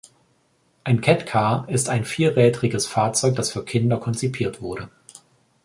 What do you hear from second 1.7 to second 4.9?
ein vierrädriges Fahrzeug, das für Kinder konzipiert wurde.